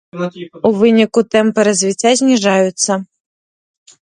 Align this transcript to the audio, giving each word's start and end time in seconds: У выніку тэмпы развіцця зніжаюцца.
У 0.69 0.71
выніку 0.79 1.19
тэмпы 1.35 1.67
развіцця 1.69 2.11
зніжаюцца. 2.23 2.91